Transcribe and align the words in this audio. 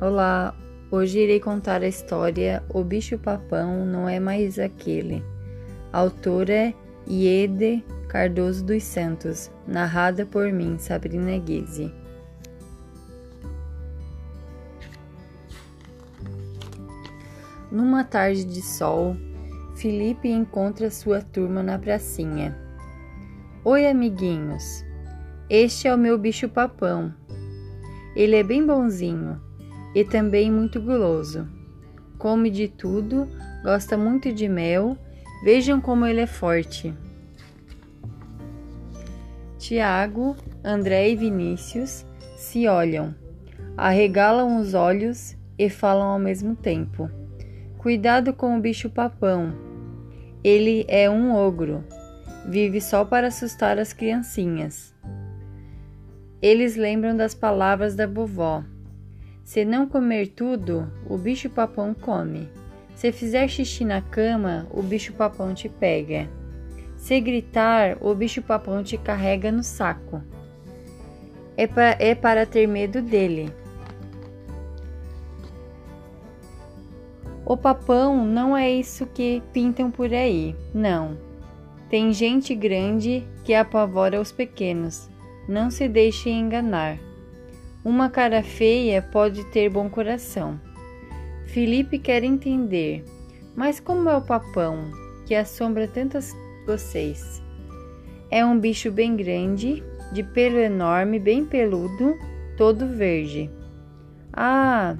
Olá, 0.00 0.56
hoje 0.90 1.18
irei 1.18 1.38
contar 1.38 1.82
a 1.82 1.86
história 1.86 2.64
O 2.70 2.82
Bicho 2.82 3.18
Papão 3.18 3.84
Não 3.84 4.08
É 4.08 4.18
Mais 4.18 4.58
Aquele. 4.58 5.22
Autora 5.92 6.54
é 6.54 6.74
Iede 7.06 7.84
Cardoso 8.08 8.64
dos 8.64 8.82
Santos, 8.82 9.50
narrada 9.68 10.24
por 10.24 10.50
mim, 10.54 10.78
Sabrina 10.78 11.36
Guise. 11.36 11.92
Numa 17.70 18.02
tarde 18.02 18.46
de 18.46 18.62
sol, 18.62 19.14
Felipe 19.76 20.30
encontra 20.30 20.90
sua 20.90 21.20
turma 21.20 21.62
na 21.62 21.78
pracinha. 21.78 22.58
Oi, 23.62 23.86
amiguinhos. 23.86 24.82
Este 25.50 25.88
é 25.88 25.94
o 25.94 25.98
meu 25.98 26.16
bicho 26.16 26.48
papão. 26.48 27.14
Ele 28.16 28.36
é 28.36 28.42
bem 28.42 28.66
bonzinho 28.66 29.49
e 29.94 30.04
também 30.04 30.50
muito 30.50 30.80
guloso. 30.80 31.48
Come 32.18 32.50
de 32.50 32.68
tudo, 32.68 33.28
gosta 33.62 33.96
muito 33.96 34.32
de 34.32 34.48
mel. 34.48 34.96
Vejam 35.42 35.80
como 35.80 36.04
ele 36.04 36.20
é 36.20 36.26
forte. 36.26 36.94
Tiago, 39.58 40.36
André 40.64 41.10
e 41.10 41.16
Vinícius 41.16 42.04
se 42.36 42.66
olham, 42.66 43.14
arregalam 43.76 44.60
os 44.60 44.74
olhos 44.74 45.36
e 45.58 45.68
falam 45.68 46.08
ao 46.08 46.18
mesmo 46.18 46.56
tempo. 46.56 47.10
Cuidado 47.78 48.32
com 48.32 48.56
o 48.56 48.60
bicho 48.60 48.90
papão. 48.90 49.54
Ele 50.42 50.84
é 50.88 51.08
um 51.08 51.34
ogro. 51.34 51.84
Vive 52.46 52.80
só 52.80 53.04
para 53.04 53.28
assustar 53.28 53.78
as 53.78 53.92
criancinhas. 53.92 54.94
Eles 56.42 56.76
lembram 56.76 57.16
das 57.16 57.34
palavras 57.34 57.94
da 57.94 58.06
vovó. 58.06 58.64
Se 59.44 59.64
não 59.64 59.86
comer 59.86 60.28
tudo, 60.28 60.90
o 61.08 61.18
bicho-papão 61.18 61.94
come. 61.94 62.48
Se 62.94 63.10
fizer 63.10 63.48
xixi 63.48 63.84
na 63.84 64.00
cama, 64.00 64.66
o 64.70 64.82
bicho-papão 64.82 65.54
te 65.54 65.68
pega. 65.68 66.28
Se 66.96 67.18
gritar, 67.20 67.96
o 68.00 68.14
bicho-papão 68.14 68.82
te 68.82 68.98
carrega 68.98 69.50
no 69.50 69.62
saco. 69.62 70.22
É, 71.56 71.66
pa 71.66 71.96
é 71.98 72.14
para 72.14 72.44
ter 72.44 72.66
medo 72.66 73.00
dele. 73.00 73.52
O 77.44 77.56
papão 77.56 78.24
não 78.24 78.56
é 78.56 78.70
isso 78.70 79.06
que 79.06 79.42
pintam 79.52 79.90
por 79.90 80.12
aí, 80.12 80.54
não. 80.72 81.18
Tem 81.88 82.12
gente 82.12 82.54
grande 82.54 83.26
que 83.44 83.52
apavora 83.52 84.20
os 84.20 84.30
pequenos. 84.30 85.10
Não 85.48 85.70
se 85.70 85.88
deixe 85.88 86.30
enganar. 86.30 86.98
Uma 87.82 88.10
cara 88.10 88.42
feia 88.42 89.00
pode 89.00 89.42
ter 89.44 89.70
bom 89.70 89.88
coração. 89.88 90.60
Felipe 91.46 91.98
quer 91.98 92.22
entender, 92.22 93.02
mas 93.56 93.80
como 93.80 94.08
é 94.08 94.16
o 94.16 94.20
papão 94.20 94.90
que 95.26 95.34
assombra 95.34 95.88
tantas 95.88 96.36
vocês? 96.66 97.42
É 98.30 98.44
um 98.44 98.58
bicho 98.58 98.92
bem 98.92 99.16
grande, 99.16 99.82
de 100.12 100.22
pelo 100.22 100.58
enorme, 100.58 101.18
bem 101.18 101.44
peludo, 101.44 102.18
todo 102.56 102.86
verde. 102.86 103.50
Ah, 104.30 104.96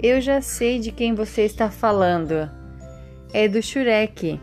eu 0.00 0.20
já 0.20 0.40
sei 0.40 0.78
de 0.78 0.92
quem 0.92 1.14
você 1.14 1.42
está 1.42 1.68
falando. 1.68 2.48
É 3.32 3.48
do 3.48 3.60
Shurek. 3.60 4.40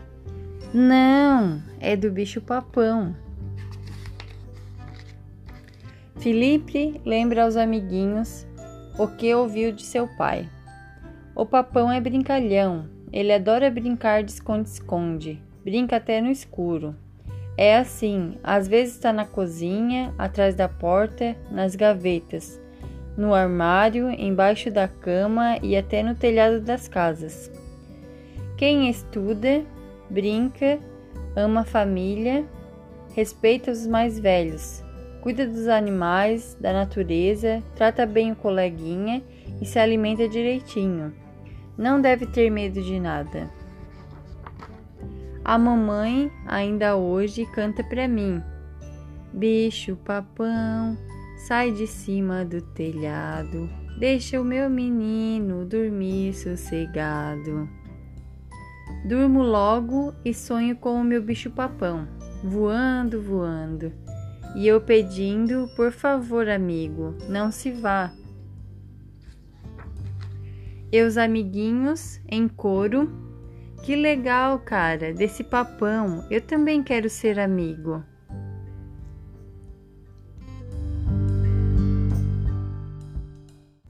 Não, 0.74 1.62
é 1.80 1.96
do 1.96 2.10
bicho 2.10 2.40
papão. 2.40 3.16
Felipe 6.20 7.00
lembra 7.04 7.44
aos 7.44 7.56
amiguinhos 7.56 8.44
o 8.98 9.06
que 9.06 9.32
ouviu 9.32 9.70
de 9.70 9.84
seu 9.84 10.08
pai. 10.16 10.48
O 11.32 11.46
papão 11.46 11.92
é 11.92 12.00
brincalhão, 12.00 12.88
ele 13.12 13.32
adora 13.32 13.70
brincar 13.70 14.24
de 14.24 14.32
esconde-esconde, 14.32 15.40
brinca 15.62 15.96
até 15.96 16.20
no 16.20 16.28
escuro. 16.28 16.96
É 17.56 17.76
assim, 17.76 18.36
às 18.42 18.66
vezes 18.66 18.94
está 18.94 19.12
na 19.12 19.24
cozinha, 19.24 20.12
atrás 20.18 20.56
da 20.56 20.68
porta, 20.68 21.36
nas 21.52 21.76
gavetas, 21.76 22.60
no 23.16 23.32
armário, 23.32 24.10
embaixo 24.10 24.72
da 24.72 24.88
cama 24.88 25.56
e 25.62 25.76
até 25.76 26.02
no 26.02 26.16
telhado 26.16 26.60
das 26.60 26.88
casas. 26.88 27.48
Quem 28.56 28.90
estuda, 28.90 29.62
brinca, 30.10 30.80
ama 31.36 31.60
a 31.60 31.64
família, 31.64 32.44
respeita 33.14 33.70
os 33.70 33.86
mais 33.86 34.18
velhos, 34.18 34.82
cuida 35.20 35.46
dos 35.46 35.68
animais, 35.68 36.56
da 36.60 36.72
natureza, 36.72 37.62
trata 37.74 38.06
bem 38.06 38.32
o 38.32 38.36
coleguinha 38.36 39.22
e 39.60 39.66
se 39.66 39.78
alimenta 39.78 40.28
direitinho. 40.28 41.12
Não 41.76 42.00
deve 42.00 42.26
ter 42.26 42.50
medo 42.50 42.82
de 42.82 42.98
nada. 42.98 43.50
A 45.44 45.56
mamãe 45.56 46.30
ainda 46.46 46.96
hoje 46.96 47.46
canta 47.46 47.82
para 47.82 48.06
mim: 48.06 48.42
Bicho 49.32 49.96
papão, 49.96 50.96
sai 51.46 51.72
de 51.72 51.86
cima 51.86 52.44
do 52.44 52.60
telhado, 52.60 53.68
deixa 53.98 54.40
o 54.40 54.44
meu 54.44 54.68
menino 54.68 55.64
dormir 55.64 56.34
sossegado. 56.34 57.68
Durmo 59.06 59.42
logo 59.42 60.12
e 60.24 60.34
sonho 60.34 60.76
com 60.76 61.00
o 61.00 61.04
meu 61.04 61.22
bicho 61.22 61.50
papão, 61.50 62.08
voando, 62.42 63.22
voando 63.22 63.92
e 64.54 64.66
eu 64.66 64.80
pedindo, 64.80 65.68
por 65.76 65.92
favor, 65.92 66.48
amigo, 66.48 67.14
não 67.28 67.50
se 67.50 67.70
vá. 67.70 68.12
E 70.90 71.02
os 71.02 71.18
amiguinhos 71.18 72.20
em 72.28 72.48
coro, 72.48 73.10
que 73.82 73.94
legal, 73.94 74.58
cara, 74.58 75.12
desse 75.12 75.44
papão, 75.44 76.26
eu 76.30 76.40
também 76.40 76.82
quero 76.82 77.10
ser 77.10 77.38
amigo. 77.38 78.02